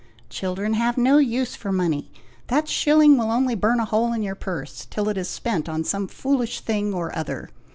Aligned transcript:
"Children 0.31 0.73
have 0.73 0.97
no 0.97 1.19
use 1.19 1.55
for 1.55 1.71
money! 1.71 2.11
that 2.47 2.67
shilling 2.67 3.17
will 3.19 3.29
only 3.29 3.53
burn 3.53 3.79
a 3.79 3.85
hole 3.85 4.13
in 4.13 4.23
your 4.23 4.33
purse, 4.33 4.87
till 4.89 5.07
it 5.09 5.15
is 5.15 5.29
spent 5.29 5.69
on 5.69 5.83
some 5.83 6.07
foolish 6.07 6.61
thing 6.61 6.91
or 6.91 7.15
other. 7.15 7.49